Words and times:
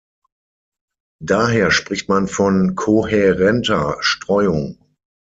Daher 1.21 1.69
spricht 1.69 2.09
man 2.09 2.27
von 2.27 2.73
kohärenter 2.73 3.97
Streuung. 4.01 4.79